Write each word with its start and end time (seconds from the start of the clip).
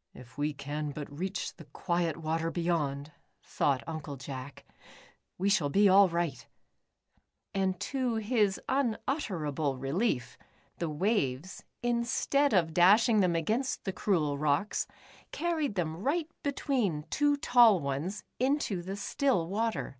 "If 0.22 0.36
we 0.36 0.52
can 0.54 0.90
but 0.90 1.08
reach 1.08 1.54
the 1.54 1.66
quiet 1.66 2.16
water 2.16 2.50
beyond," 2.50 3.12
thought 3.44 3.84
Uncle 3.86 4.16
Jack, 4.16 4.64
"we 5.38 5.48
shall 5.48 5.68
be 5.68 5.88
all 5.88 6.08
right," 6.08 6.48
and 7.54 7.78
to 7.78 8.16
his 8.16 8.60
unutterable 8.68 9.76
relief, 9.78 10.36
the 10.78 10.90
waves, 10.90 11.62
in 11.80 12.04
stead 12.04 12.52
of 12.52 12.74
dashing 12.74 13.20
them 13.20 13.36
against 13.36 13.84
the 13.84 13.92
cruel 13.92 14.36
rocks, 14.36 14.88
carried 15.30 15.76
them 15.76 15.98
right 16.02 16.28
between 16.42 17.04
two 17.04 17.36
tall 17.36 17.78
ones, 17.78 18.24
into 18.40 18.82
the 18.82 18.96
still 18.96 19.46
water. 19.46 19.96